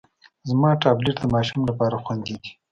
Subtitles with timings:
[0.49, 2.51] زما ټابلیټ د ماشوم لپاره خوندي دی.